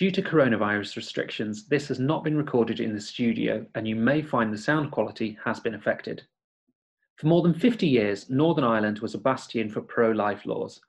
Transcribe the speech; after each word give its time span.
Due 0.00 0.10
to 0.10 0.22
coronavirus 0.22 0.96
restrictions, 0.96 1.68
this 1.68 1.88
has 1.88 2.00
not 2.00 2.24
been 2.24 2.38
recorded 2.38 2.80
in 2.80 2.94
the 2.94 3.00
studio, 3.02 3.66
and 3.74 3.86
you 3.86 3.94
may 3.94 4.22
find 4.22 4.50
the 4.50 4.56
sound 4.56 4.90
quality 4.90 5.36
has 5.44 5.60
been 5.60 5.74
affected. 5.74 6.22
For 7.16 7.26
more 7.26 7.42
than 7.42 7.52
50 7.52 7.86
years, 7.86 8.30
Northern 8.30 8.64
Ireland 8.64 9.00
was 9.00 9.14
a 9.14 9.18
bastion 9.18 9.68
for 9.68 9.82
pro 9.82 10.10
life 10.12 10.46
laws. 10.46 10.80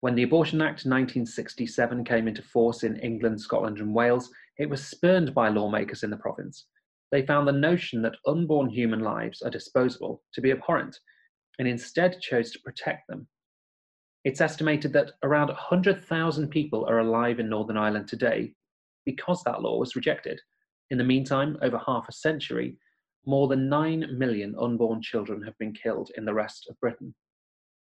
When 0.00 0.14
the 0.14 0.24
Abortion 0.24 0.60
Act 0.60 0.84
1967 0.84 2.04
came 2.04 2.28
into 2.28 2.42
force 2.42 2.82
in 2.82 2.98
England, 2.98 3.40
Scotland, 3.40 3.78
and 3.78 3.94
Wales, 3.94 4.30
it 4.58 4.68
was 4.68 4.86
spurned 4.86 5.32
by 5.32 5.48
lawmakers 5.48 6.02
in 6.02 6.10
the 6.10 6.18
province. 6.18 6.66
They 7.12 7.24
found 7.24 7.48
the 7.48 7.52
notion 7.52 8.02
that 8.02 8.18
unborn 8.26 8.68
human 8.68 9.00
lives 9.00 9.40
are 9.40 9.48
disposable 9.48 10.22
to 10.34 10.42
be 10.42 10.52
abhorrent 10.52 11.00
and 11.58 11.66
instead 11.66 12.20
chose 12.20 12.50
to 12.50 12.60
protect 12.60 13.08
them. 13.08 13.26
It's 14.24 14.40
estimated 14.40 14.92
that 14.94 15.12
around 15.22 15.48
100,000 15.48 16.48
people 16.48 16.86
are 16.86 17.00
alive 17.00 17.40
in 17.40 17.48
Northern 17.48 17.76
Ireland 17.76 18.08
today 18.08 18.54
because 19.04 19.42
that 19.42 19.60
law 19.60 19.78
was 19.78 19.96
rejected. 19.96 20.40
In 20.90 20.96
the 20.96 21.04
meantime, 21.04 21.58
over 21.60 21.78
half 21.86 22.06
a 22.08 22.12
century, 22.12 22.78
more 23.26 23.48
than 23.48 23.68
9 23.68 24.18
million 24.18 24.54
unborn 24.58 25.02
children 25.02 25.42
have 25.42 25.56
been 25.58 25.74
killed 25.74 26.10
in 26.16 26.24
the 26.24 26.32
rest 26.32 26.66
of 26.70 26.80
Britain. 26.80 27.14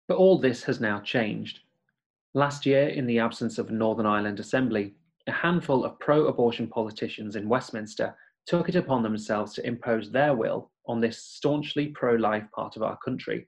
But 0.08 0.18
all 0.18 0.40
this 0.40 0.64
has 0.64 0.80
now 0.80 1.00
changed. 1.00 1.60
Last 2.34 2.66
year, 2.66 2.90
in 2.90 3.06
the 3.06 3.20
absence 3.20 3.58
of 3.58 3.72
Northern 3.72 4.06
Ireland 4.06 4.40
Assembly, 4.40 4.94
a 5.28 5.32
handful 5.32 5.86
of 5.86 6.00
pro 6.00 6.26
abortion 6.28 6.68
politicians 6.68 7.36
in 7.36 7.50
Westminster 7.50 8.16
took 8.46 8.70
it 8.70 8.76
upon 8.76 9.02
themselves 9.02 9.54
to 9.54 9.66
impose 9.66 10.12
their 10.12 10.36
will 10.36 10.72
on 10.88 11.02
this 11.02 11.24
staunchly 11.24 11.88
pro 11.88 12.16
life 12.16 12.46
part 12.54 12.76
of 12.76 12.84
our 12.84 12.98
country. 13.04 13.48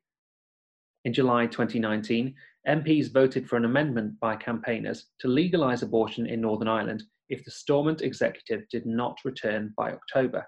In 1.06 1.14
July 1.14 1.46
2019, 1.46 2.34
MPs 2.68 3.12
voted 3.12 3.48
for 3.48 3.56
an 3.56 3.66
amendment 3.66 4.20
by 4.20 4.36
campaigners 4.36 5.08
to 5.20 5.28
legalise 5.28 5.82
abortion 5.82 6.28
in 6.28 6.42
Northern 6.42 6.68
Ireland 6.68 7.04
if 7.30 7.44
the 7.44 7.52
Stormont 7.52 8.02
executive 8.02 8.68
did 8.70 8.86
not 8.86 9.18
return 9.24 9.74
by 9.78 9.92
October 9.92 10.46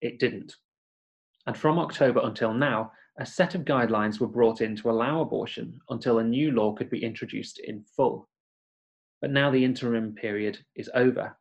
it 0.00 0.18
didn't. 0.18 0.54
And 1.46 1.56
from 1.56 1.78
October 1.78 2.20
until 2.24 2.52
now, 2.52 2.92
a 3.18 3.26
set 3.26 3.54
of 3.54 3.64
guidelines 3.64 4.20
were 4.20 4.28
brought 4.28 4.60
in 4.60 4.76
to 4.76 4.90
allow 4.90 5.20
abortion 5.20 5.78
until 5.88 6.18
a 6.18 6.24
new 6.24 6.52
law 6.52 6.74
could 6.74 6.90
be 6.90 7.02
introduced 7.02 7.58
in 7.60 7.84
full. 7.96 8.28
But 9.20 9.30
now 9.30 9.50
the 9.50 9.64
interim 9.64 10.14
period 10.14 10.58
is 10.76 10.90
over. 10.94 11.36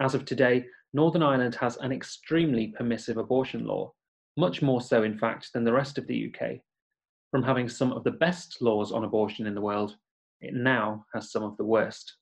As 0.00 0.14
of 0.14 0.24
today, 0.24 0.66
Northern 0.92 1.22
Ireland 1.22 1.54
has 1.56 1.76
an 1.76 1.92
extremely 1.92 2.68
permissive 2.76 3.18
abortion 3.18 3.66
law, 3.66 3.92
much 4.36 4.62
more 4.62 4.80
so, 4.80 5.04
in 5.04 5.16
fact, 5.16 5.50
than 5.52 5.64
the 5.64 5.72
rest 5.72 5.98
of 5.98 6.06
the 6.06 6.32
UK. 6.34 6.58
From 7.36 7.42
having 7.42 7.68
some 7.68 7.92
of 7.92 8.02
the 8.02 8.12
best 8.12 8.62
laws 8.62 8.92
on 8.92 9.04
abortion 9.04 9.46
in 9.46 9.54
the 9.54 9.60
world, 9.60 9.94
it 10.40 10.54
now 10.54 11.04
has 11.12 11.30
some 11.30 11.42
of 11.42 11.54
the 11.58 11.66
worst. 11.66 12.14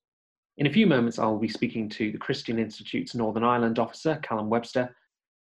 In 0.56 0.66
a 0.66 0.72
few 0.72 0.88
moments, 0.88 1.20
I 1.20 1.26
will 1.26 1.38
be 1.38 1.46
speaking 1.46 1.88
to 1.90 2.10
the 2.10 2.18
Christian 2.18 2.58
Institute's 2.58 3.14
Northern 3.14 3.44
Ireland 3.44 3.78
officer, 3.78 4.18
Callum 4.24 4.50
Webster, 4.50 4.92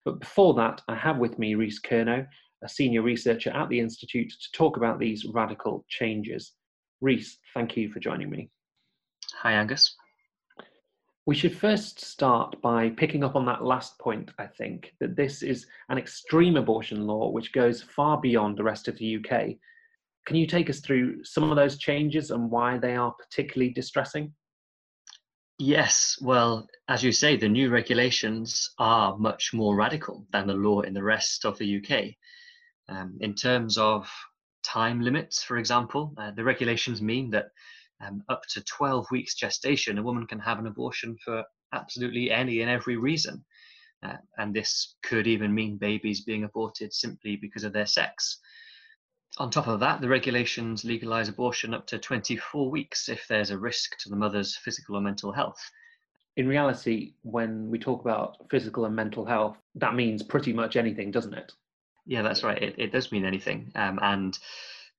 but 0.05 0.21
before 0.21 0.53
that, 0.57 0.83
I 0.89 0.95
have 0.97 1.17
with 1.17 1.39
me 1.39 1.55
Rhys 1.55 1.81
Curnow, 1.81 2.27
a 2.63 2.69
senior 2.69 3.01
researcher 3.01 3.49
at 3.49 3.71
the 3.71 3.81
Institute, 3.81 4.31
to 4.31 4.53
talk 4.53 4.77
about 4.77 4.99
these 4.99 5.25
radical 5.25 5.87
changes. 5.89 6.53
Rhys, 7.01 7.39
thank 7.55 7.75
you 7.75 7.91
for 7.91 7.99
joining 7.99 8.29
me. 8.29 8.51
Hi, 9.41 9.53
Angus. 9.53 9.97
We 11.25 11.37
should 11.37 11.57
first 11.57 12.01
start 12.01 12.61
by 12.63 12.91
picking 12.91 13.23
up 13.23 13.37
on 13.37 13.47
that 13.47 13.63
last 13.65 13.99
point, 14.01 14.33
I 14.39 14.47
think, 14.47 14.93
that 14.99 15.15
this 15.15 15.43
is 15.43 15.67
an 15.89 15.97
extreme 15.97 16.57
abortion 16.57 17.07
law 17.07 17.31
which 17.31 17.53
goes 17.53 17.81
far 17.81 18.21
beyond 18.21 18.57
the 18.57 18.65
rest 18.65 18.89
of 18.89 18.99
the 18.99 19.17
UK. 19.17 19.57
Can 20.27 20.37
you 20.37 20.47
take 20.47 20.69
us 20.69 20.81
through 20.81 21.25
some 21.25 21.51
of 21.51 21.57
those 21.57 21.79
changes 21.79 22.33
and 22.33 22.51
why 22.51 22.77
they 22.79 22.97
are 22.97 23.13
particularly 23.13 23.73
distressing? 23.73 24.33
Yes, 25.59 26.19
well, 26.21 26.67
as 26.89 27.05
you 27.05 27.13
say, 27.13 27.37
the 27.37 27.49
new 27.49 27.71
regulations 27.71 28.73
are 28.79 29.17
much 29.17 29.55
more 29.55 29.77
radical 29.77 30.27
than 30.33 30.49
the 30.49 30.55
law 30.55 30.81
in 30.81 30.93
the 30.93 31.05
rest 31.05 31.45
of 31.45 31.57
the 31.59 31.77
UK. 31.77 32.15
Um, 32.89 33.17
in 33.21 33.35
terms 33.35 33.79
of 33.79 34.11
time 34.65 35.01
limits, 35.01 35.43
for 35.45 35.57
example, 35.59 36.15
uh, 36.19 36.33
the 36.33 36.43
regulations 36.43 37.01
mean 37.01 37.31
that 37.31 37.51
um, 38.03 38.23
up 38.29 38.43
to 38.51 38.63
12 38.63 39.07
weeks 39.11 39.35
gestation, 39.35 39.99
a 39.99 40.03
woman 40.03 40.27
can 40.27 40.39
have 40.41 40.59
an 40.59 40.67
abortion 40.67 41.17
for 41.25 41.45
absolutely 41.73 42.31
any 42.31 42.61
and 42.61 42.71
every 42.71 42.97
reason. 42.97 43.45
Uh, 44.03 44.17
and 44.39 44.53
this 44.53 44.97
could 45.03 45.27
even 45.27 45.55
mean 45.55 45.77
babies 45.77 46.23
being 46.23 46.45
aborted 46.45 46.93
simply 46.93 47.37
because 47.37 47.65
of 47.65 47.73
their 47.73 47.87
sex. 47.87 48.41
On 49.39 49.51
top 49.51 49.69
of 49.69 49.81
that, 49.81 50.01
the 50.01 50.09
regulations 50.09 50.85
legalise 50.85 51.29
abortion 51.29 51.73
up 51.73 51.87
to 51.87 51.99
24 51.99 52.71
weeks 52.71 53.09
if 53.09 53.27
there's 53.29 53.51
a 53.51 53.59
risk 53.59 53.97
to 53.99 54.11
the 54.11 54.17
mother's 54.17 54.57
physical 54.57 54.97
or 54.97 55.01
mental 55.01 55.33
health. 55.33 55.59
In 56.37 56.49
reality, 56.49 57.15
when 57.23 57.71
we 57.71 57.79
talk 57.79 58.01
about 58.01 58.37
physical 58.51 58.85
and 58.85 58.97
mental 58.97 59.25
health, 59.25 59.57
that 59.77 59.95
means 59.95 60.23
pretty 60.23 60.53
much 60.53 60.77
anything, 60.77 61.11
doesn't 61.11 61.35
it? 61.35 61.53
Yeah, 62.05 62.23
that's 62.23 62.43
right. 62.43 62.61
It, 62.61 62.75
it 62.79 62.93
does 62.93 63.13
mean 63.13 63.25
anything. 63.25 63.71
Um, 63.75 63.99
and 64.03 64.39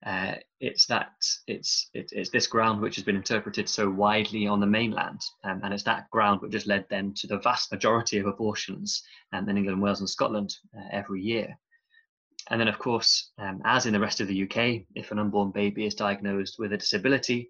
uh, 0.06 0.34
it's 0.60 0.86
that 0.88 1.12
it's 1.48 1.90
it, 1.94 2.10
it's 2.12 2.30
this 2.30 2.48
ground 2.48 2.82
which 2.82 2.96
has 2.96 3.06
been 3.06 3.16
interpreted 3.16 3.70
so 3.70 3.90
widely 3.90 4.48
on 4.48 4.60
the 4.60 4.66
mainland, 4.66 5.22
um, 5.44 5.62
and 5.64 5.74
it's 5.74 5.84
that 5.84 6.10
ground 6.10 6.42
which 6.42 6.54
has 6.54 6.68
led 6.68 6.86
then 6.90 7.14
to 7.16 7.28
the 7.28 7.40
vast 7.40 7.72
majority 7.72 8.18
of 8.18 8.26
abortions 8.26 9.02
um, 9.32 9.48
in 9.48 9.58
England, 9.58 9.82
Wales, 9.82 10.02
and 10.02 10.10
Scotland 10.10 10.54
uh, 10.78 10.88
every 10.92 11.22
year. 11.22 11.58
And 12.50 12.60
then, 12.60 12.68
of 12.68 12.78
course, 12.78 13.32
um, 13.38 13.62
as 13.64 13.86
in 13.86 13.94
the 13.94 14.00
rest 14.00 14.20
of 14.20 14.28
the 14.28 14.44
UK, 14.44 14.86
if 14.96 15.12
an 15.12 15.20
unborn 15.20 15.52
baby 15.52 15.86
is 15.86 15.96
diagnosed 15.96 16.56
with 16.60 16.74
a 16.74 16.78
disability, 16.78 17.50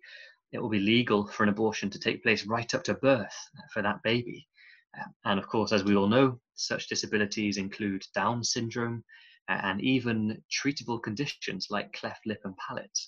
it 0.51 0.61
will 0.61 0.69
be 0.69 0.79
legal 0.79 1.25
for 1.25 1.41
an 1.41 1.49
abortion 1.49 1.89
to 1.89 1.99
take 1.99 2.21
place 2.21 2.45
right 2.45 2.73
up 2.75 2.83
to 2.83 2.93
birth 2.93 3.35
for 3.73 3.81
that 3.81 4.03
baby. 4.03 4.47
Um, 4.95 5.13
and 5.25 5.39
of 5.39 5.47
course, 5.47 5.71
as 5.71 5.83
we 5.83 5.95
all 5.95 6.07
know, 6.07 6.39
such 6.53 6.87
disabilities 6.87 7.57
include 7.57 8.05
Down 8.13 8.43
syndrome 8.43 9.03
and 9.47 9.81
even 9.81 10.41
treatable 10.51 11.01
conditions 11.01 11.67
like 11.69 11.93
cleft 11.93 12.25
lip 12.25 12.41
and 12.43 12.55
palate. 12.57 12.99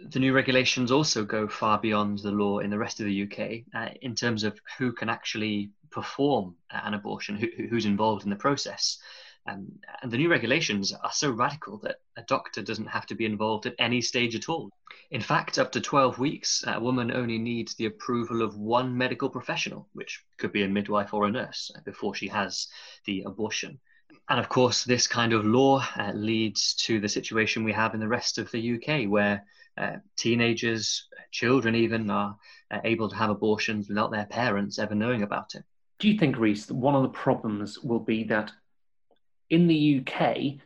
The 0.00 0.20
new 0.20 0.32
regulations 0.32 0.92
also 0.92 1.24
go 1.24 1.48
far 1.48 1.78
beyond 1.80 2.20
the 2.20 2.30
law 2.30 2.60
in 2.60 2.70
the 2.70 2.78
rest 2.78 3.00
of 3.00 3.06
the 3.06 3.22
UK 3.24 3.64
uh, 3.74 3.92
in 4.00 4.14
terms 4.14 4.44
of 4.44 4.60
who 4.78 4.92
can 4.92 5.08
actually 5.08 5.70
perform 5.90 6.54
an 6.70 6.94
abortion, 6.94 7.36
who, 7.36 7.48
who's 7.68 7.86
involved 7.86 8.22
in 8.24 8.30
the 8.30 8.36
process. 8.36 8.98
Um, 9.46 9.66
and 10.02 10.12
the 10.12 10.18
new 10.18 10.30
regulations 10.30 10.92
are 10.92 11.12
so 11.12 11.30
radical 11.30 11.78
that 11.78 12.00
a 12.16 12.22
doctor 12.22 12.62
doesn't 12.62 12.86
have 12.86 13.06
to 13.06 13.14
be 13.14 13.24
involved 13.24 13.66
at 13.66 13.74
any 13.78 14.00
stage 14.00 14.34
at 14.34 14.48
all. 14.48 14.70
In 15.10 15.22
fact, 15.22 15.58
up 15.58 15.72
to 15.72 15.80
12 15.80 16.18
weeks, 16.18 16.62
a 16.66 16.78
woman 16.78 17.10
only 17.10 17.38
needs 17.38 17.74
the 17.74 17.86
approval 17.86 18.42
of 18.42 18.58
one 18.58 18.96
medical 18.96 19.30
professional, 19.30 19.88
which 19.94 20.22
could 20.36 20.52
be 20.52 20.64
a 20.64 20.68
midwife 20.68 21.14
or 21.14 21.26
a 21.26 21.30
nurse, 21.30 21.70
uh, 21.74 21.80
before 21.84 22.14
she 22.14 22.28
has 22.28 22.68
the 23.06 23.22
abortion. 23.22 23.80
And 24.28 24.38
of 24.38 24.48
course, 24.48 24.84
this 24.84 25.06
kind 25.06 25.32
of 25.32 25.46
law 25.46 25.84
uh, 25.96 26.12
leads 26.12 26.74
to 26.74 27.00
the 27.00 27.08
situation 27.08 27.64
we 27.64 27.72
have 27.72 27.94
in 27.94 28.00
the 28.00 28.08
rest 28.08 28.36
of 28.36 28.50
the 28.50 28.74
UK, 28.74 29.08
where 29.08 29.44
uh, 29.78 29.96
teenagers, 30.16 31.08
children 31.30 31.74
even, 31.74 32.10
are 32.10 32.36
uh, 32.70 32.80
able 32.84 33.08
to 33.08 33.16
have 33.16 33.30
abortions 33.30 33.88
without 33.88 34.10
their 34.10 34.26
parents 34.26 34.78
ever 34.78 34.94
knowing 34.94 35.22
about 35.22 35.54
it. 35.54 35.64
Do 35.98 36.08
you 36.08 36.18
think, 36.18 36.36
Rhys, 36.38 36.66
that 36.66 36.74
one 36.74 36.94
of 36.94 37.02
the 37.02 37.08
problems 37.08 37.78
will 37.78 38.00
be 38.00 38.24
that 38.24 38.52
in 39.48 39.66
the 39.66 40.00
UK, 40.00 40.60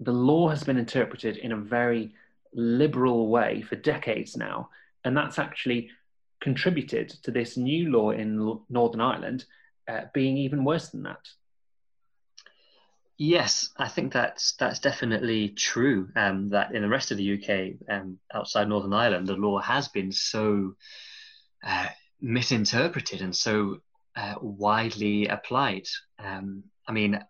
the 0.00 0.12
law 0.12 0.48
has 0.48 0.62
been 0.62 0.76
interpreted 0.76 1.38
in 1.38 1.52
a 1.52 1.56
very 1.56 2.14
liberal 2.52 3.28
way 3.28 3.62
for 3.62 3.76
decades 3.76 4.36
now, 4.36 4.68
and 5.04 5.16
that's 5.16 5.38
actually 5.38 5.90
contributed 6.40 7.08
to 7.08 7.30
this 7.30 7.56
new 7.56 7.90
law 7.90 8.10
in 8.10 8.60
Northern 8.68 9.00
Ireland 9.00 9.46
uh, 9.88 10.02
being 10.12 10.36
even 10.36 10.62
worse 10.62 10.90
than 10.90 11.02
that. 11.04 11.26
Yes, 13.20 13.70
I 13.76 13.88
think 13.88 14.12
that's 14.12 14.52
that's 14.52 14.78
definitely 14.78 15.48
true. 15.50 16.08
Um, 16.14 16.50
that 16.50 16.72
in 16.72 16.82
the 16.82 16.88
rest 16.88 17.10
of 17.10 17.16
the 17.18 17.24
UK, 17.34 17.74
um, 17.90 18.18
outside 18.32 18.68
Northern 18.68 18.92
Ireland, 18.92 19.26
the 19.26 19.34
law 19.34 19.58
has 19.58 19.88
been 19.88 20.12
so 20.12 20.76
uh, 21.64 21.88
misinterpreted 22.20 23.20
and 23.20 23.34
so 23.34 23.78
uh, 24.14 24.36
widely 24.40 25.26
applied. 25.26 25.86
Um, 26.20 26.64
I 26.86 26.92
mean, 26.92 27.20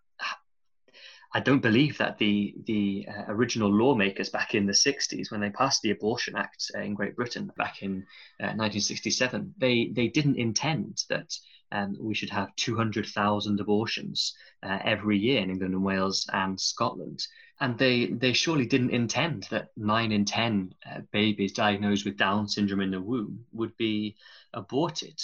I 1.35 1.41
don't 1.41 1.61
believe 1.61 1.99
that 1.99 2.19
the 2.19 2.55
the 2.67 3.07
uh, 3.09 3.25
original 3.29 3.71
lawmakers 3.73 4.31
back 4.31 4.55
in 4.55 4.67
the 4.67 4.75
60s, 4.75 5.31
when 5.31 5.41
they 5.41 5.51
passed 5.51 5.83
the 5.83 5.91
Abortion 5.91 6.37
Act 6.37 6.71
uh, 6.75 6.81
in 6.81 6.95
Great 6.95 7.17
Britain 7.17 7.51
back 7.57 7.83
in 7.83 8.07
uh, 8.41 8.53
1967, 8.57 9.55
they 9.59 9.89
they 9.95 10.09
didn't 10.09 10.37
intend 10.37 11.05
that 11.09 11.35
um, 11.73 11.97
we 12.00 12.15
should 12.15 12.31
have 12.31 12.55
200,000 12.56 13.61
abortions 13.61 14.35
uh, 14.62 14.79
every 14.85 15.19
year 15.19 15.41
in 15.41 15.50
England 15.50 15.75
and 15.75 15.85
Wales 15.85 16.29
and 16.32 16.61
Scotland. 16.61 17.26
And 17.61 17.76
they 17.76 18.06
they 18.06 18.32
surely 18.32 18.67
didn't 18.67 18.91
intend 18.91 19.49
that 19.50 19.70
nine 19.76 20.12
in 20.12 20.25
ten 20.25 20.75
uh, 20.88 21.00
babies 21.12 21.53
diagnosed 21.53 22.05
with 22.05 22.17
Down 22.17 22.49
syndrome 22.49 22.81
in 22.81 22.93
the 22.93 23.00
womb 23.00 23.44
would 23.53 23.76
be 23.76 24.17
aborted. 24.55 25.20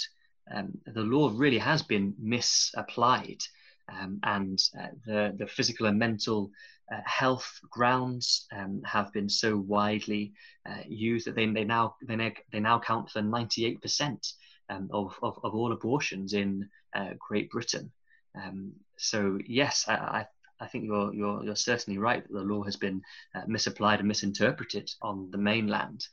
Um, 0.53 0.77
the 0.85 1.01
law 1.01 1.31
really 1.33 1.57
has 1.57 1.81
been 1.81 2.13
misapplied 2.19 3.41
um, 3.89 4.19
and 4.23 4.61
uh, 4.79 4.87
the, 5.05 5.35
the 5.37 5.47
physical 5.47 5.85
and 5.87 5.97
mental 5.97 6.51
uh, 6.91 7.01
health 7.05 7.59
grounds 7.69 8.47
um, 8.51 8.81
have 8.85 9.11
been 9.13 9.29
so 9.29 9.57
widely 9.57 10.33
uh, 10.69 10.81
used 10.87 11.25
that 11.27 11.35
they, 11.35 11.47
they 11.47 11.63
now 11.63 11.95
they, 12.05 12.33
they 12.51 12.59
now 12.59 12.79
count 12.79 13.09
for 13.09 13.21
98% 13.21 14.33
um, 14.69 14.89
of, 14.91 15.17
of, 15.21 15.39
of, 15.43 15.53
all 15.55 15.71
abortions 15.71 16.33
in 16.33 16.69
uh, 16.95 17.09
Great 17.19 17.49
Britain. 17.49 17.91
Um, 18.35 18.73
so 18.97 19.39
yes, 19.45 19.85
I, 19.87 20.25
I 20.59 20.67
think 20.67 20.85
you're, 20.85 21.13
you're, 21.13 21.43
you're 21.43 21.55
certainly 21.55 21.97
right 21.97 22.23
that 22.23 22.33
the 22.33 22.43
law 22.43 22.63
has 22.63 22.75
been 22.75 23.01
uh, 23.33 23.41
misapplied 23.47 23.99
and 23.99 24.07
misinterpreted 24.07 24.89
on 25.01 25.29
the 25.31 25.37
mainland. 25.37 26.07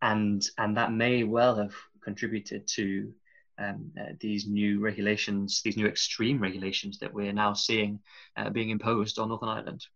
And, 0.00 0.44
and 0.58 0.76
that 0.76 0.92
may 0.92 1.24
well 1.24 1.56
have 1.56 1.74
contributed 2.02 2.66
to 2.66 3.12
um, 3.58 3.92
uh, 4.00 4.12
these 4.20 4.46
new 4.46 4.80
regulations, 4.80 5.60
these 5.62 5.76
new 5.76 5.86
extreme 5.86 6.40
regulations 6.40 6.98
that 6.98 7.12
we're 7.12 7.32
now 7.32 7.52
seeing 7.52 8.00
uh, 8.36 8.50
being 8.50 8.70
imposed 8.70 9.18
on 9.18 9.28
Northern 9.28 9.50
Ireland. 9.50 9.86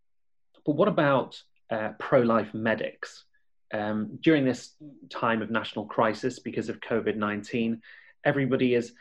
But 0.64 0.76
what 0.76 0.88
about 0.88 1.40
uh, 1.70 1.90
pro 1.98 2.20
life 2.20 2.52
medics? 2.54 3.24
Um, 3.72 4.18
during 4.22 4.44
this 4.44 4.74
time 5.10 5.42
of 5.42 5.50
national 5.50 5.86
crisis 5.86 6.38
because 6.38 6.68
of 6.68 6.80
COVID 6.80 7.16
19, 7.16 7.80
everybody 8.24 8.74
is 8.74 8.92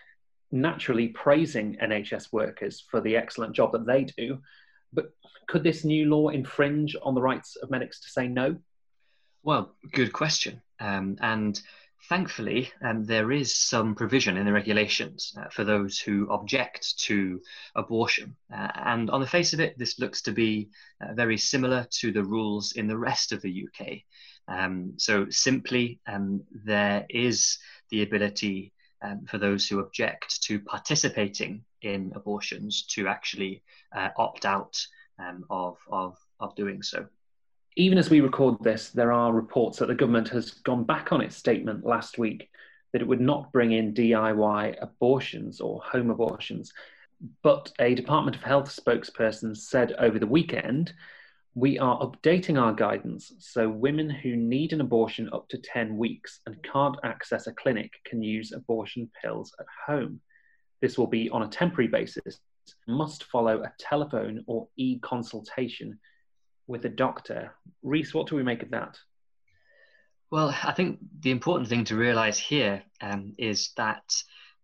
naturally 0.52 1.10
praising 1.10 1.78
NHS 1.82 2.32
workers 2.32 2.84
for 2.90 3.02
the 3.02 3.16
excellent 3.16 3.56
job 3.56 3.74
that 3.74 3.86
they 3.86 4.06
do. 4.06 4.40
But 4.94 5.12
could 5.48 5.64
this 5.64 5.84
new 5.84 6.10
law 6.10 6.30
infringe 6.30 6.96
on 7.04 7.14
the 7.14 7.22
rights 7.22 7.56
of 7.58 7.70
medics 7.70 8.02
to 8.02 8.10
say 8.10 8.28
no? 8.28 8.58
Well, 9.44 9.76
good 9.92 10.12
question. 10.12 10.62
Um, 10.80 11.18
and 11.22 11.62
thankfully, 12.10 12.72
um, 12.84 13.06
there 13.06 13.32
is 13.32 13.56
some 13.56 13.96
provision 13.96 14.38
in 14.38 14.46
the 14.46 14.54
regulations 14.54 15.34
uh, 15.38 15.50
for 15.50 15.64
those 15.64 16.00
who 16.00 16.28
object 16.32 16.98
to 17.00 17.42
abortion. 17.76 18.36
Uh, 18.54 18.70
and 18.76 19.10
on 19.10 19.22
the 19.22 19.28
face 19.28 19.54
of 19.54 19.60
it, 19.60 19.78
this 19.78 20.00
looks 20.00 20.22
to 20.24 20.32
be 20.32 20.70
uh, 21.02 21.14
very 21.14 21.38
similar 21.38 21.88
to 22.00 22.12
the 22.12 22.24
rules 22.24 22.74
in 22.74 22.88
the 22.88 22.98
rest 22.98 23.32
of 23.32 23.42
the 23.42 23.68
UK. 23.68 24.00
Um, 24.48 24.94
so, 24.98 25.28
simply, 25.30 26.00
um, 26.08 26.44
there 26.52 27.06
is 27.10 27.58
the 27.90 28.04
ability 28.04 28.74
um, 29.02 29.26
for 29.28 29.38
those 29.38 29.68
who 29.68 29.80
object 29.80 30.42
to 30.44 30.60
participating 30.60 31.64
in 31.82 32.12
abortions 32.16 32.86
to 32.88 33.08
actually 33.08 33.64
uh, 33.96 34.10
opt 34.18 34.46
out 34.46 34.78
um, 35.20 35.46
of, 35.50 35.78
of, 35.92 36.18
of 36.40 36.56
doing 36.56 36.82
so. 36.82 37.06
Even 37.76 37.98
as 37.98 38.10
we 38.10 38.22
record 38.22 38.56
this, 38.62 38.90
there 38.90 39.12
are 39.12 39.34
reports 39.34 39.80
that 39.80 39.88
the 39.88 39.96
government 39.96 40.30
has 40.30 40.52
gone 40.52 40.84
back 40.84 41.12
on 41.12 41.22
its 41.22 41.36
statement 41.36 41.86
last 41.86 42.18
week 42.18 42.50
that 42.94 43.02
it 43.02 43.08
would 43.08 43.22
not 43.22 43.52
bring 43.52 43.74
in 43.74 43.94
DIY 43.94 44.78
abortions 44.82 45.60
or 45.60 45.82
home 45.82 46.10
abortions. 46.10 46.72
But 47.44 47.72
a 47.80 47.96
Department 47.96 48.38
of 48.38 48.44
Health 48.44 48.74
spokesperson 48.74 49.56
said 49.56 49.94
over 50.00 50.20
the 50.20 50.28
weekend 50.28 50.94
we 51.56 51.80
are 51.80 51.98
updating 52.00 52.62
our 52.62 52.74
guidance 52.74 53.32
so 53.40 53.70
women 53.70 54.10
who 54.10 54.36
need 54.36 54.74
an 54.74 54.82
abortion 54.82 55.30
up 55.32 55.48
to 55.48 55.58
10 55.58 55.98
weeks 55.98 56.42
and 56.46 56.62
can't 56.64 56.98
access 57.06 57.48
a 57.48 57.54
clinic 57.54 57.94
can 58.06 58.22
use 58.22 58.52
abortion 58.52 59.10
pills 59.22 59.56
at 59.58 59.66
home. 59.88 60.20
This 60.82 60.98
will 60.98 61.08
be 61.08 61.30
on 61.30 61.44
a 61.44 61.48
temporary 61.48 61.88
basis, 61.88 62.40
must 62.88 63.24
follow 63.24 63.64
a 63.64 63.72
telephone 63.80 64.44
or 64.48 64.68
e 64.76 65.00
consultation 65.00 65.98
with 66.68 66.84
a 66.84 66.90
doctor. 66.90 67.54
Rhys, 67.84 68.14
what 68.14 68.28
do 68.28 68.36
we 68.36 68.44
make 68.44 68.62
of 68.62 68.72
that? 68.72 68.98
Well, 70.32 70.54
I 70.62 70.74
think 70.74 71.00
the 71.22 71.32
important 71.32 71.70
thing 71.70 71.86
to 71.86 71.96
realize 71.96 72.38
here 72.38 72.84
um, 73.00 73.34
is 73.38 73.72
that 73.78 74.04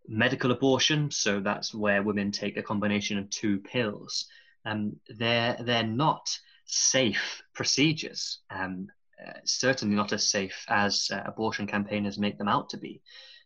medical 0.08 0.52
abortion, 0.52 1.10
so 1.10 1.40
that's 1.40 1.74
where 1.74 2.04
women 2.04 2.32
take 2.32 2.58
a 2.58 2.64
combination 2.64 3.18
of 3.18 3.30
two 3.30 3.60
pills, 3.60 4.26
um, 4.66 4.98
they're, 5.08 5.56
they're 5.62 5.84
not 5.84 6.28
safe 6.66 7.42
procedures. 7.54 8.40
Um, 8.50 8.88
uh, 9.22 9.34
certainly 9.46 9.96
not 9.96 10.14
as 10.14 10.30
safe 10.30 10.66
as 10.68 11.10
uh, 11.14 11.22
abortion 11.26 11.68
campaigners 11.68 12.18
make 12.18 12.38
them 12.38 12.48
out 12.48 12.70
to 12.70 12.78
be. 12.78 13.02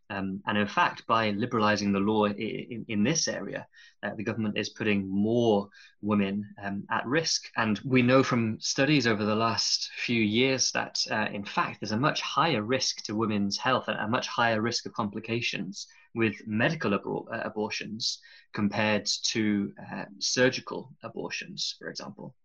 Um, 0.09 0.41
and 0.45 0.57
in 0.57 0.67
fact, 0.67 1.07
by 1.07 1.31
liberalising 1.31 1.91
the 1.91 1.99
law 1.99 2.25
in, 2.25 2.85
in 2.87 3.03
this 3.03 3.27
area, 3.27 3.67
uh, 4.03 4.11
the 4.15 4.23
government 4.23 4.57
is 4.57 4.69
putting 4.69 5.09
more 5.09 5.69
women 6.01 6.47
um, 6.63 6.83
at 6.91 7.05
risk. 7.07 7.45
And 7.57 7.79
we 7.83 8.03
know 8.03 8.21
from 8.21 8.59
studies 8.59 9.07
over 9.07 9.25
the 9.25 9.35
last 9.35 9.89
few 9.97 10.21
years 10.21 10.71
that, 10.73 10.99
uh, 11.09 11.27
in 11.33 11.43
fact, 11.43 11.79
there's 11.81 11.91
a 11.91 11.97
much 11.97 12.21
higher 12.21 12.61
risk 12.61 13.03
to 13.05 13.15
women's 13.15 13.57
health, 13.57 13.87
and 13.87 13.97
a 13.97 14.07
much 14.07 14.27
higher 14.27 14.61
risk 14.61 14.85
of 14.85 14.93
complications 14.93 15.87
with 16.13 16.35
medical 16.45 16.91
abor- 16.91 17.25
uh, 17.33 17.41
abortions 17.43 18.19
compared 18.53 19.05
to 19.23 19.73
uh, 19.91 20.05
surgical 20.19 20.93
abortions, 21.03 21.75
for 21.79 21.89
example. 21.89 22.35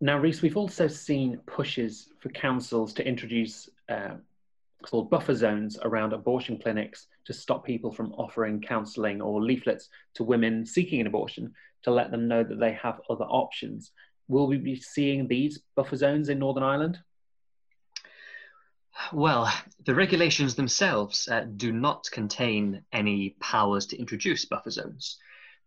Now, 0.00 0.18
Rhys, 0.18 0.40
we've 0.40 0.56
also 0.56 0.88
seen 0.88 1.38
pushes 1.46 2.08
for 2.20 2.30
councils 2.30 2.94
to 2.94 3.06
introduce 3.06 3.68
uh, 3.88 4.14
called 4.82 5.10
buffer 5.10 5.34
zones 5.34 5.78
around 5.82 6.14
abortion 6.14 6.58
clinics 6.58 7.06
to 7.26 7.34
stop 7.34 7.66
people 7.66 7.92
from 7.92 8.12
offering 8.12 8.62
counselling 8.62 9.20
or 9.20 9.42
leaflets 9.42 9.90
to 10.14 10.24
women 10.24 10.64
seeking 10.64 11.02
an 11.02 11.06
abortion 11.06 11.52
to 11.82 11.90
let 11.90 12.10
them 12.10 12.28
know 12.28 12.42
that 12.42 12.58
they 12.58 12.72
have 12.72 13.00
other 13.10 13.24
options. 13.24 13.92
Will 14.28 14.46
we 14.46 14.56
be 14.56 14.76
seeing 14.76 15.28
these 15.28 15.60
buffer 15.74 15.96
zones 15.96 16.30
in 16.30 16.38
Northern 16.38 16.62
Ireland? 16.62 16.98
Well, 19.12 19.52
the 19.84 19.94
regulations 19.94 20.54
themselves 20.54 21.28
uh, 21.28 21.44
do 21.56 21.72
not 21.72 22.08
contain 22.10 22.82
any 22.92 23.36
powers 23.40 23.86
to 23.86 23.98
introduce 23.98 24.46
buffer 24.46 24.70
zones. 24.70 25.18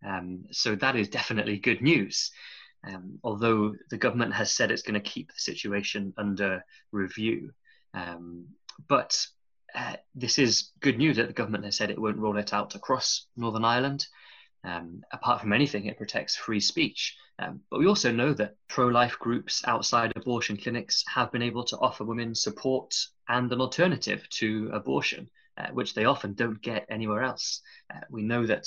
Um, 0.06 0.46
so 0.52 0.76
that 0.76 0.96
is 0.96 1.08
definitely 1.08 1.58
good 1.58 1.82
news 1.82 2.32
um, 2.86 3.20
although 3.24 3.74
the 3.90 3.98
government 3.98 4.34
has 4.34 4.52
said 4.52 4.72
it's 4.72 4.82
going 4.82 5.02
to 5.02 5.10
keep 5.10 5.30
the 5.30 5.40
situation 5.40 6.14
under 6.18 6.64
review. 6.92 7.52
Um, 7.94 8.46
but 8.88 9.26
uh, 9.76 9.96
this 10.16 10.38
is 10.38 10.72
good 10.82 10.98
news 10.98 11.18
that 11.18 11.28
the 11.28 11.34
government 11.34 11.66
has 11.66 11.76
said 11.76 11.90
it 11.90 12.00
won't 12.00 12.18
roll 12.18 12.38
it 12.38 12.54
out 12.54 12.76
across 12.76 13.28
Northern 13.36 13.66
Ireland. 13.66 14.08
Um, 14.66 15.02
apart 15.12 15.42
from 15.42 15.54
anything, 15.54 15.86
it 15.86 15.98
protects 15.98 16.36
free 16.36 16.60
speech. 16.60 17.18
Um, 17.40 17.62
but 17.70 17.80
we 17.80 17.88
also 17.88 18.12
know 18.12 18.34
that 18.34 18.56
pro 18.70 18.88
life 18.88 19.18
groups 19.20 19.64
outside 19.66 20.14
abortion 20.16 20.56
clinics 20.56 21.04
have 21.14 21.32
been 21.32 21.42
able 21.42 21.64
to 21.66 21.78
offer 21.80 22.04
women 22.04 22.36
support 22.36 22.96
and 23.28 23.52
an 23.52 23.60
alternative 23.60 24.28
to 24.30 24.70
abortion, 24.74 25.30
uh, 25.58 25.68
which 25.72 25.94
they 25.94 26.06
often 26.06 26.34
don't 26.34 26.62
get 26.62 26.86
anywhere 26.90 27.24
else. 27.24 27.62
Uh, 27.94 28.02
we 28.10 28.22
know 28.22 28.46
that 28.46 28.66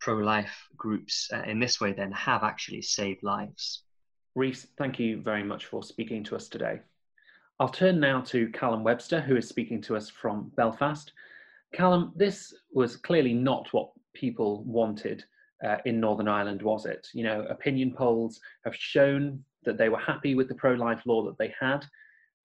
pro-life 0.00 0.68
groups 0.76 1.30
uh, 1.32 1.42
in 1.42 1.58
this 1.58 1.80
way 1.80 1.92
then 1.92 2.12
have 2.12 2.42
actually 2.42 2.82
saved 2.82 3.22
lives. 3.22 3.82
Rhys, 4.34 4.66
thank 4.78 4.98
you 4.98 5.20
very 5.20 5.42
much 5.42 5.66
for 5.66 5.82
speaking 5.82 6.22
to 6.24 6.36
us 6.36 6.48
today. 6.48 6.80
I'll 7.58 7.68
turn 7.68 8.00
now 8.00 8.20
to 8.22 8.48
Callum 8.50 8.84
Webster, 8.84 9.20
who 9.20 9.36
is 9.36 9.48
speaking 9.48 9.82
to 9.82 9.96
us 9.96 10.08
from 10.08 10.50
Belfast. 10.56 11.12
Callum, 11.74 12.12
this 12.16 12.54
was 12.72 12.96
clearly 12.96 13.34
not 13.34 13.68
what 13.72 13.90
people 14.14 14.64
wanted 14.64 15.24
uh, 15.64 15.76
in 15.84 16.00
Northern 16.00 16.28
Ireland, 16.28 16.62
was 16.62 16.86
it? 16.86 17.06
You 17.12 17.24
know, 17.24 17.42
opinion 17.50 17.92
polls 17.92 18.40
have 18.64 18.74
shown 18.74 19.44
that 19.64 19.76
they 19.76 19.88
were 19.88 19.98
happy 19.98 20.34
with 20.34 20.48
the 20.48 20.54
pro 20.54 20.72
life 20.72 21.02
law 21.04 21.22
that 21.26 21.36
they 21.38 21.52
had, 21.60 21.84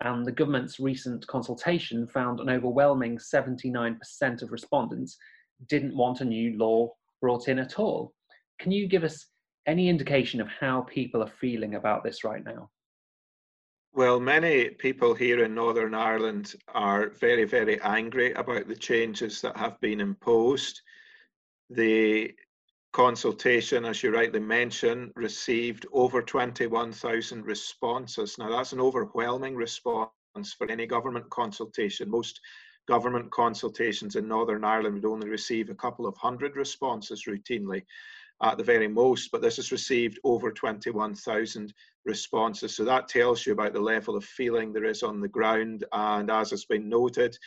and 0.01 0.25
the 0.25 0.32
government's 0.32 0.80
recent 0.80 1.25
consultation 1.27 2.08
found 2.08 2.39
an 2.39 2.50
overwhelming 2.50 3.18
79% 3.18 3.98
of 4.42 4.51
respondents 4.51 5.18
didn't 5.70 5.96
want 5.96 6.20
a 6.20 6.25
new 6.25 6.58
law 6.58 6.94
brought 7.25 7.48
in 7.48 7.58
at 7.58 7.79
all. 7.79 8.13
Can 8.60 8.72
you 8.72 8.88
give 8.88 9.03
us 9.03 9.25
any 9.65 9.89
indication 9.89 10.39
of 10.39 10.48
how 10.48 10.82
people 10.82 11.24
are 11.24 11.39
feeling 11.41 11.74
about 11.74 12.03
this 12.03 12.24
right 12.24 12.44
now? 12.46 12.70
Well, 13.94 14.20
many 14.20 14.70
people 14.70 15.15
here 15.15 15.44
in 15.44 15.55
Northern 15.55 15.96
Ireland 15.96 16.53
are 16.67 17.10
very, 17.10 17.46
very 17.46 17.82
angry 17.82 18.32
about 18.34 18.67
the 18.67 18.75
changes 18.75 19.41
that 19.41 19.58
have 19.58 19.82
been 19.82 20.01
imposed. 20.01 20.79
The 21.72 22.32
consultation, 22.94 23.86
as 23.86 24.03
you 24.03 24.13
rightly 24.13 24.39
mentioned, 24.39 25.12
received 25.15 25.88
over 25.94 26.22
21,000 26.22 27.44
responses. 27.44 28.38
Now, 28.38 28.51
that's 28.51 28.74
an 28.74 28.79
overwhelming 28.79 29.55
response 29.55 30.12
for 30.55 30.70
any 30.70 30.86
government 30.86 31.27
consultation. 31.32 32.08
Most 32.08 32.39
government 32.88 33.32
consultations 33.32 34.15
in 34.15 34.27
Northern 34.27 34.63
Ireland 34.63 34.96
would 34.96 35.06
only 35.06 35.30
receive 35.30 35.70
a 35.70 35.75
couple 35.75 36.06
of 36.06 36.18
hundred 36.18 36.56
responses 36.56 37.25
routinely 37.27 37.84
at 38.44 38.58
the 38.58 38.63
very 38.63 38.88
most, 38.88 39.32
but 39.32 39.42
this 39.42 39.56
has 39.56 39.72
received 39.72 40.20
over 40.24 40.51
21,000 40.51 41.74
responses. 42.06 42.75
So 42.75 42.84
that 42.84 43.08
tells 43.08 43.46
you 43.46 43.54
about 43.54 43.74
the 43.74 43.80
level 43.80 44.15
of 44.15 44.25
feeling 44.25 44.74
there 44.74 44.84
is 44.86 45.04
on 45.04 45.22
the 45.22 45.27
ground. 45.27 45.86
And 45.94 46.30
as 46.30 46.51
has 46.51 46.65
been 46.65 46.89
noted, 46.89 47.38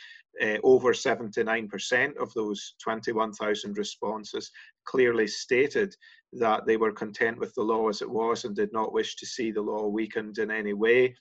uh, 0.41 0.57
over 0.63 0.93
79% 0.93 2.17
of 2.17 2.33
those 2.33 2.73
21,000 2.81 3.77
responses 3.77 4.51
clearly 4.85 5.27
stated 5.27 5.95
that 6.33 6.65
they 6.65 6.77
were 6.77 6.91
content 6.91 7.37
with 7.37 7.53
the 7.55 7.63
law 7.63 7.89
as 7.89 8.01
it 8.01 8.09
was 8.09 8.45
and 8.45 8.55
did 8.55 8.73
not 8.73 8.93
wish 8.93 9.15
to 9.17 9.25
see 9.25 9.51
the 9.51 9.61
law 9.61 9.87
weakened 9.87 10.39
in 10.39 10.49
any 10.49 10.73
way. 10.73 11.15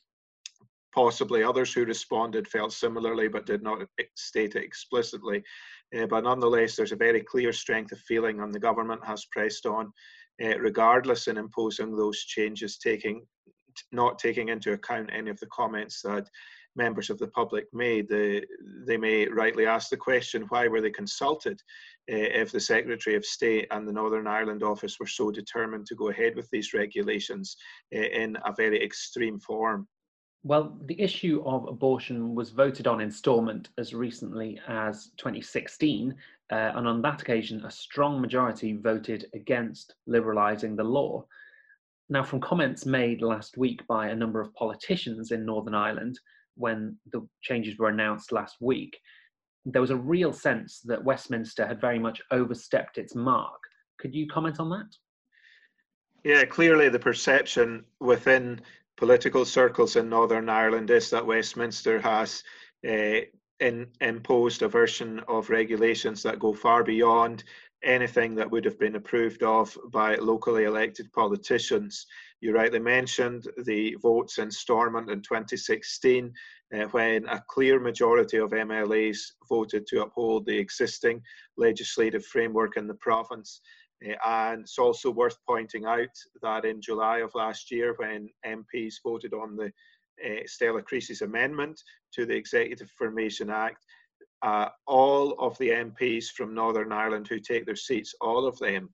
Possibly 0.95 1.43
others 1.43 1.73
who 1.73 1.85
responded 1.85 2.49
felt 2.49 2.73
similarly 2.73 3.29
but 3.29 3.47
did 3.47 3.63
not 3.63 3.87
state 4.17 4.57
it 4.57 4.65
explicitly. 4.65 5.43
Uh, 5.97 6.07
but 6.07 6.25
nonetheless, 6.25 6.77
there's 6.77 6.93
a 6.93 6.97
very 6.97 7.21
clear 7.23 7.53
strength 7.53 7.93
of 7.93 7.99
feeling, 8.01 8.41
and 8.41 8.53
the 8.53 8.59
government 8.59 9.05
has 9.05 9.27
pressed 9.33 9.67
on, 9.67 9.93
uh, 10.43 10.59
regardless 10.59 11.29
in 11.29 11.37
imposing 11.37 11.95
those 11.95 12.19
changes, 12.25 12.79
taking 12.79 13.27
not 13.93 14.19
taking 14.19 14.49
into 14.49 14.73
account 14.73 15.09
any 15.13 15.31
of 15.31 15.39
the 15.39 15.47
comments 15.47 16.03
that 16.03 16.29
members 16.77 17.11
of 17.11 17.19
the 17.19 17.29
public 17.29 17.67
may. 17.73 18.03
The, 18.03 18.45
they 18.87 18.97
may 18.97 19.27
rightly 19.29 19.67
ask 19.67 19.91
the 19.91 19.97
question 19.97 20.47
why 20.49 20.69
were 20.69 20.81
they 20.81 20.91
consulted 20.91 21.61
uh, 22.11 22.41
if 22.43 22.51
the 22.51 22.61
Secretary 22.61 23.17
of 23.17 23.25
State 23.25 23.67
and 23.71 23.87
the 23.87 23.93
Northern 23.93 24.27
Ireland 24.27 24.63
office 24.63 24.99
were 24.99 25.07
so 25.07 25.31
determined 25.31 25.87
to 25.87 25.95
go 25.95 26.09
ahead 26.09 26.35
with 26.37 26.49
these 26.51 26.73
regulations 26.73 27.57
uh, 27.95 27.99
in 27.99 28.37
a 28.45 28.55
very 28.57 28.83
extreme 28.83 29.39
form? 29.39 29.87
Well, 30.45 30.79
the 30.85 31.01
issue 31.01 31.43
of 31.45 31.67
abortion 31.67 32.35
was 32.35 32.51
voted 32.51 32.87
on 32.87 33.01
in 33.01 33.11
Stormont 33.11 33.71
as 33.77 33.93
recently 33.93 34.61
as 34.69 35.11
2016, 35.17 36.15
uh, 36.51 36.55
and 36.55 36.87
on 36.87 37.03
that 37.03 37.21
occasion, 37.21 37.65
a 37.65 37.71
strong 37.71 38.21
majority 38.21 38.77
voted 38.77 39.27
against 39.35 39.95
liberalising 40.09 40.77
the 40.77 40.85
law. 40.85 41.27
Now, 42.09 42.23
from 42.23 42.41
comments 42.41 42.87
made 42.87 43.21
last 43.21 43.59
week 43.59 43.87
by 43.87 44.09
a 44.09 44.17
number 44.17 44.41
of 44.41 44.55
politicians 44.55 45.33
in 45.33 45.45
Northern 45.45 45.75
Ireland 45.75 46.19
when 46.55 46.97
the 47.13 47.27
changes 47.43 47.77
were 47.79 47.89
announced 47.89 48.33
last 48.33 48.57
week, 48.61 48.99
there 49.65 49.83
was 49.83 49.91
a 49.91 49.97
real 49.97 50.33
sense 50.33 50.81
that 50.85 51.05
Westminster 51.05 51.67
had 51.67 51.81
very 51.81 51.99
much 51.99 52.23
overstepped 52.31 52.97
its 52.97 53.15
mark. 53.15 53.61
Could 53.99 54.15
you 54.15 54.27
comment 54.27 54.61
on 54.61 54.71
that? 54.71 54.89
Yeah, 56.25 56.45
clearly 56.45 56.89
the 56.89 56.99
perception 56.99 57.85
within 58.01 58.61
political 58.99 59.45
circles 59.45 59.95
in 59.95 60.09
Northern 60.09 60.49
Ireland 60.49 60.91
is 60.91 61.09
that 61.11 61.25
Westminster 61.25 62.01
has 62.01 62.43
uh, 62.87 63.21
in, 63.61 63.87
imposed 64.01 64.63
a 64.63 64.69
version 64.69 65.21
of 65.29 65.51
regulations 65.51 66.23
that 66.25 66.41
go 66.41 66.53
far 66.53 66.83
beyond 66.83 67.45
anything 67.85 68.35
that 68.35 68.51
would 68.51 68.65
have 68.65 68.79
been 68.79 68.97
approved 68.97 69.45
of 69.45 69.77
by 69.93 70.17
locally 70.17 70.65
elected 70.65 71.13
politicians. 71.13 72.07
You 72.41 72.53
rightly 72.53 72.81
mentioned 72.81 73.47
the 73.65 73.97
votes 74.03 74.39
in 74.39 74.51
Stormont 74.51 75.11
in 75.11 75.23
2016, 75.23 76.33
uh, 76.75 76.79
when 76.87 77.25
a 77.29 77.43
clear 77.49 77.79
majority 77.79 78.39
of 78.39 78.51
MLAs 78.51 79.19
voted 79.49 79.87
to 79.87 80.03
uphold 80.03 80.45
the 80.45 80.59
existing 80.59 81.23
legislative 81.57 82.27
framework 82.27 82.77
in 82.77 82.89
the 82.89 82.95
province. 82.95 83.61
Uh, 84.07 84.15
and 84.27 84.63
it's 84.63 84.79
also 84.79 85.11
worth 85.11 85.37
pointing 85.47 85.85
out 85.85 86.09
that 86.43 86.65
in 86.65 86.81
July 86.81 87.19
of 87.19 87.35
last 87.35 87.71
year, 87.71 87.95
when 87.97 88.29
MPs 88.47 88.97
voted 89.05 89.35
on 89.35 89.57
the 89.57 89.73
uh, 90.25 90.43
Stella 90.47 90.83
Creasy's 90.83 91.23
amendment 91.23 91.81
to 92.15 92.27
the 92.27 92.35
Executive 92.35 92.91
Formation 92.99 93.51
Act, 93.51 93.85
uh, 94.43 94.69
all 94.87 95.33
of 95.39 95.59
the 95.59 95.71
MPs 95.71 96.27
from 96.27 96.55
Northern 96.55 96.93
Ireland 96.93 97.27
who 97.29 97.41
take 97.41 97.67
their 97.67 97.77
seats, 97.77 98.15
all 98.21 98.47
of 98.47 98.59
them 98.59 98.89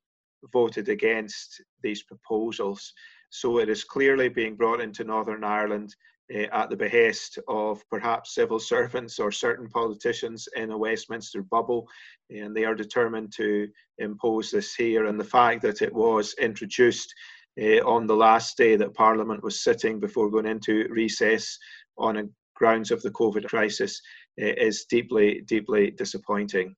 voted 0.52 0.88
against 0.88 1.62
these 1.82 2.02
proposals. 2.02 2.92
So 3.30 3.58
it 3.58 3.68
is 3.68 3.84
clearly 3.84 4.28
being 4.28 4.56
brought 4.56 4.80
into 4.80 5.04
Northern 5.04 5.44
Ireland 5.44 5.94
at 6.31 6.71
the 6.71 6.76
behest 6.76 7.38
of 7.49 7.83
perhaps 7.90 8.35
civil 8.35 8.59
servants 8.59 9.19
or 9.19 9.31
certain 9.31 9.69
politicians 9.69 10.49
in 10.57 10.71
a 10.71 10.78
Westminster 10.78 11.43
bubble, 11.43 11.87
and 12.31 12.57
they 12.57 12.64
are 12.64 12.75
determined 12.75 13.33
to 13.37 13.69
impose 13.99 14.50
this 14.50 14.75
here. 14.75 15.07
And 15.07 15.21
the 15.21 15.25
fact 15.25 15.62
that 15.62 15.83
it 15.83 15.93
was 15.93 16.35
introduced 16.40 17.12
uh, 17.61 17.85
on 17.87 18.07
the 18.07 18.16
last 18.16 18.57
day 18.57 18.76
that 18.76 18.95
Parliament 18.95 19.43
was 19.43 19.62
sitting 19.62 20.00
before 20.00 20.31
going 20.31 20.47
into 20.47 20.88
recess 20.90 21.59
on 21.99 22.16
a 22.16 22.25
grounds 22.54 22.90
of 22.90 23.02
the 23.02 23.11
COVID 23.11 23.47
crisis 23.47 24.00
is 24.37 24.85
deeply, 24.85 25.43
deeply 25.43 25.90
disappointing. 25.90 26.75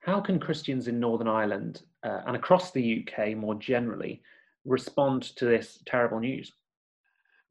How 0.00 0.20
can 0.20 0.38
Christians 0.38 0.88
in 0.88 1.00
Northern 1.00 1.28
Ireland 1.28 1.82
uh, 2.04 2.22
and 2.26 2.36
across 2.36 2.70
the 2.70 3.04
UK 3.04 3.36
more 3.36 3.56
generally 3.56 4.22
respond 4.64 5.22
to 5.36 5.44
this 5.44 5.82
terrible 5.86 6.20
news? 6.20 6.52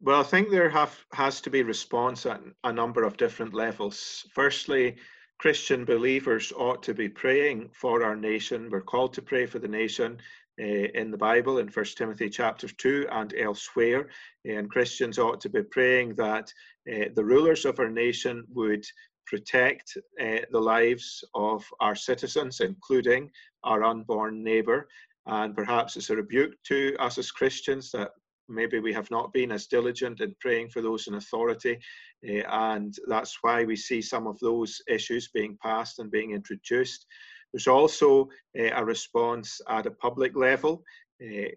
Well, 0.06 0.20
I 0.20 0.24
think 0.24 0.52
there 0.52 0.70
have, 0.70 0.96
has 1.14 1.42
to 1.42 1.50
be 1.50 1.64
response 1.64 2.28
at 2.28 2.40
a 2.64 2.72
number 2.72 3.06
of 3.06 3.18
different 3.18 3.56
levels. 3.56 4.24
Firstly, 4.36 4.98
Christian 5.40 5.84
believers 5.84 6.54
ought 6.56 6.84
to 6.84 6.94
be 6.94 7.10
praying 7.10 7.72
for 7.74 8.04
our 8.04 8.16
nation. 8.16 8.70
We're 8.70 8.82
called 8.82 9.14
to 9.14 9.24
pray 9.24 9.48
for 9.48 9.58
the 9.58 9.68
nation 9.68 10.20
uh, 10.62 10.64
in 10.64 11.10
the 11.10 11.18
Bible 11.18 11.58
in 11.58 11.70
First 11.70 11.98
Timothy 11.98 12.30
chapter 12.30 12.68
2 12.68 13.08
and 13.12 13.34
elsewhere. 13.36 14.10
And 14.46 14.70
Christians 14.70 15.18
ought 15.18 15.42
to 15.42 15.50
be 15.50 15.64
praying 15.64 16.14
that 16.18 16.54
uh, 16.88 17.06
the 17.16 17.26
rulers 17.26 17.66
of 17.66 17.80
our 17.80 17.90
nation 17.90 18.44
would 18.54 18.86
protect 19.26 19.98
uh, 20.22 20.46
the 20.52 20.62
lives 20.62 21.24
of 21.34 21.66
our 21.80 21.96
citizens, 21.96 22.60
including 22.60 23.32
our 23.64 23.84
unborn 23.84 24.44
neighbour. 24.44 24.88
And 25.26 25.56
perhaps 25.56 25.98
it's 25.98 26.12
a 26.12 26.16
rebuke 26.16 26.54
to 26.66 26.96
us 27.00 27.18
as 27.18 27.32
Christians 27.32 27.90
that 27.94 28.12
maybe 28.48 28.80
we 28.80 28.94
have 28.94 29.10
not 29.12 29.34
been 29.34 29.52
as 29.52 29.68
diligent 29.68 30.22
in 30.22 30.36
praying 30.40 30.70
for 30.70 30.82
those 30.82 31.08
in 31.08 31.16
authority. 31.16 31.80
Uh, 32.28 32.44
and 32.50 32.96
that's 33.08 33.38
why 33.42 33.64
we 33.64 33.76
see 33.76 34.02
some 34.02 34.28
of 34.28 34.40
those 34.40 34.82
issues 34.88 35.30
being 35.34 35.58
passed 35.62 36.00
and 36.00 36.12
being 36.12 36.32
introduced. 36.32 37.06
There's 37.54 37.68
also 37.68 38.30
uh, 38.60 38.72
a 38.76 38.84
response 38.84 39.62
at 39.70 39.86
a 39.86 39.92
public 39.92 40.36
level. 40.36 40.84
Uh, 41.22 41.50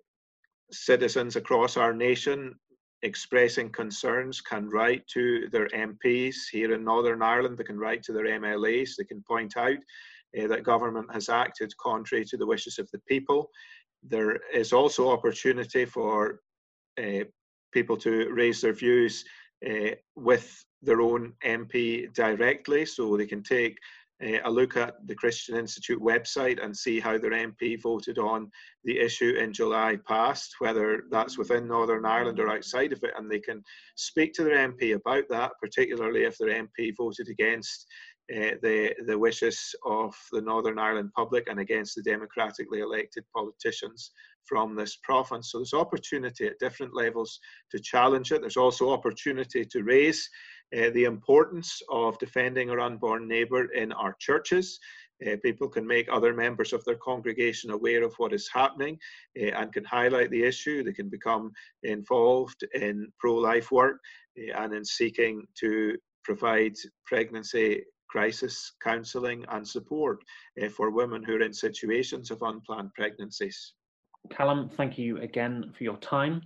citizens 0.70 1.36
across 1.36 1.76
our 1.76 1.92
nation 1.92 2.54
expressing 3.02 3.70
concerns 3.70 4.40
can 4.40 4.68
write 4.68 5.06
to 5.08 5.48
their 5.50 5.68
MPs 5.68 6.34
here 6.50 6.74
in 6.74 6.84
Northern 6.84 7.22
Ireland, 7.22 7.56
they 7.56 7.64
can 7.64 7.78
write 7.78 8.02
to 8.04 8.12
their 8.12 8.26
MLAs, 8.26 8.96
they 8.96 9.04
can 9.04 9.22
point 9.22 9.56
out 9.56 9.78
uh, 10.38 10.46
that 10.48 10.64
government 10.64 11.12
has 11.12 11.28
acted 11.28 11.72
contrary 11.78 12.24
to 12.24 12.36
the 12.36 12.46
wishes 12.46 12.78
of 12.78 12.90
the 12.90 12.98
people. 13.08 13.50
There 14.02 14.40
is 14.52 14.72
also 14.72 15.10
opportunity 15.10 15.84
for 15.84 16.40
people 17.72 17.96
to 17.96 18.30
raise 18.32 18.60
their 18.60 18.72
views 18.72 19.24
uh, 19.68 19.90
with 20.16 20.64
their 20.82 21.00
own 21.00 21.32
MP 21.44 22.12
directly, 22.14 22.84
so 22.86 23.16
they 23.16 23.26
can 23.26 23.42
take 23.42 23.76
uh, 24.24 24.38
a 24.44 24.50
look 24.50 24.76
at 24.76 24.94
the 25.06 25.14
Christian 25.14 25.56
Institute 25.56 26.00
website 26.00 26.62
and 26.62 26.76
see 26.76 27.00
how 27.00 27.18
their 27.18 27.30
MP 27.30 27.80
voted 27.80 28.18
on 28.18 28.50
the 28.84 28.98
issue 28.98 29.36
in 29.38 29.52
July 29.52 29.96
past, 30.06 30.54
whether 30.58 31.04
that's 31.10 31.38
within 31.38 31.68
Northern 31.68 32.04
Ireland 32.04 32.40
or 32.40 32.50
outside 32.50 32.92
of 32.92 33.02
it, 33.02 33.12
and 33.16 33.30
they 33.30 33.40
can 33.40 33.62
speak 33.96 34.32
to 34.34 34.44
their 34.44 34.68
MP 34.68 34.94
about 34.94 35.24
that, 35.30 35.52
particularly 35.60 36.24
if 36.24 36.36
their 36.38 36.62
MP 36.62 36.92
voted 36.96 37.28
against 37.28 37.86
uh, 38.34 38.56
the, 38.62 38.94
the 39.06 39.18
wishes 39.18 39.74
of 39.86 40.14
the 40.32 40.40
Northern 40.40 40.78
Ireland 40.78 41.10
public 41.16 41.48
and 41.48 41.60
against 41.60 41.94
the 41.96 42.02
democratically 42.02 42.80
elected 42.80 43.24
politicians 43.34 44.10
from 44.44 44.74
this 44.74 44.96
province. 45.02 45.50
So 45.50 45.58
there's 45.58 45.74
opportunity 45.74 46.46
at 46.46 46.58
different 46.58 46.94
levels 46.94 47.38
to 47.70 47.78
challenge 47.78 48.32
it. 48.32 48.40
There's 48.40 48.56
also 48.56 48.90
opportunity 48.90 49.64
to 49.64 49.82
raise 49.82 50.28
uh, 50.76 50.90
the 50.94 51.04
importance 51.04 51.80
of 51.90 52.18
defending 52.18 52.70
our 52.70 52.80
unborn 52.80 53.26
neighbour 53.26 53.72
in 53.72 53.92
our 53.92 54.14
churches. 54.18 54.78
Uh, 55.26 55.36
people 55.42 55.68
can 55.68 55.86
make 55.86 56.08
other 56.10 56.32
members 56.34 56.72
of 56.72 56.84
their 56.84 56.96
congregation 56.96 57.70
aware 57.70 58.04
of 58.04 58.14
what 58.18 58.32
is 58.32 58.48
happening 58.52 58.96
uh, 59.40 59.46
and 59.56 59.72
can 59.72 59.84
highlight 59.84 60.30
the 60.30 60.42
issue. 60.42 60.82
They 60.82 60.92
can 60.92 61.08
become 61.08 61.50
involved 61.82 62.62
in 62.74 63.08
pro 63.18 63.34
life 63.34 63.72
work 63.72 63.98
uh, 64.38 64.62
and 64.62 64.74
in 64.74 64.84
seeking 64.84 65.46
to 65.60 65.96
provide 66.24 66.74
pregnancy 67.06 67.82
crisis 68.08 68.72
counselling 68.82 69.44
and 69.50 69.66
support 69.66 70.22
uh, 70.62 70.68
for 70.68 70.90
women 70.90 71.22
who 71.22 71.36
are 71.36 71.42
in 71.42 71.52
situations 71.52 72.30
of 72.30 72.42
unplanned 72.42 72.92
pregnancies. 72.94 73.74
Callum, 74.30 74.68
thank 74.68 74.98
you 74.98 75.18
again 75.18 75.72
for 75.76 75.84
your 75.84 75.96
time. 75.98 76.42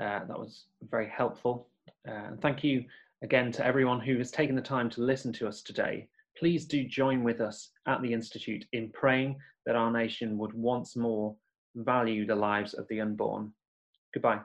Uh, 0.00 0.20
that 0.26 0.38
was 0.38 0.66
very 0.90 1.08
helpful. 1.08 1.68
and 2.04 2.40
thank 2.40 2.62
you 2.62 2.84
again 3.22 3.50
to 3.52 3.66
everyone 3.66 4.00
who 4.00 4.16
has 4.18 4.30
taken 4.30 4.54
the 4.54 4.62
time 4.62 4.88
to 4.90 5.02
listen 5.02 5.32
to 5.32 5.48
us 5.48 5.62
today. 5.62 6.08
Please 6.38 6.66
do 6.66 6.84
join 6.84 7.24
with 7.24 7.40
us 7.40 7.70
at 7.86 8.00
the 8.02 8.12
Institute 8.12 8.64
in 8.72 8.90
praying 8.90 9.36
that 9.66 9.74
our 9.74 9.90
nation 9.90 10.38
would 10.38 10.54
once 10.54 10.96
more 10.96 11.34
value 11.74 12.26
the 12.26 12.34
lives 12.34 12.74
of 12.74 12.86
the 12.88 13.00
unborn. 13.00 13.52
Goodbye. 14.14 14.40